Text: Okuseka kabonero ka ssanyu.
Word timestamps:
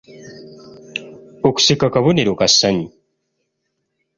Okuseka 1.47 1.85
kabonero 1.93 2.31
ka 2.39 2.47
ssanyu. 2.51 2.87